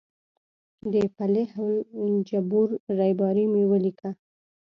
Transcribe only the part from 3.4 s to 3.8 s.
مې